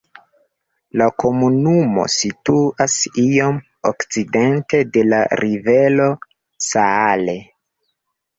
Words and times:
La 1.01 1.07
komunumo 1.23 2.05
situas 2.13 2.95
iom 3.25 3.59
okcidente 3.91 4.81
de 4.97 5.05
la 5.11 5.21
rivero 5.43 6.09
Saale. 6.71 7.39